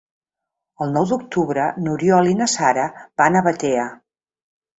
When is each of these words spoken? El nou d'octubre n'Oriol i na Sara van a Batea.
El 0.85 0.95
nou 0.95 1.03
d'octubre 1.11 1.65
n'Oriol 1.83 2.31
i 2.31 2.33
na 2.41 2.49
Sara 2.55 2.87
van 3.25 3.39
a 3.39 3.45
Batea. 3.51 3.87